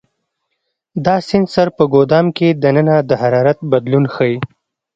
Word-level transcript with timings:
دا 1.05 1.15
سنسر 1.29 1.67
په 1.77 1.83
ګدام 1.93 2.25
کې 2.37 2.47
دننه 2.63 2.95
د 3.09 3.11
حرارت 3.21 3.57
بدلون 3.71 4.05
ښيي. 4.13 4.37